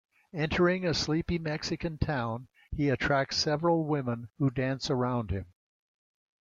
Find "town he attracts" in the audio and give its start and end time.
1.99-3.37